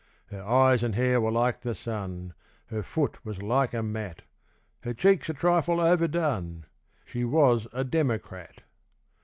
Her 0.31 0.41
eyes 0.43 0.81
and 0.81 0.95
hair 0.95 1.21
were 1.21 1.29
like 1.31 1.61
the 1.61 1.75
sun; 1.75 2.33
Her 2.71 2.81
foot 2.81 3.23
was 3.23 3.43
like 3.43 3.71
a 3.75 3.83
mat; 3.83 4.23
Her 4.81 4.95
cheeks 4.95 5.29
a 5.29 5.33
trifle 5.35 5.79
overdone; 5.79 6.65
She 7.05 7.23
was 7.23 7.67
a 7.71 7.83
democrat. 7.83 8.63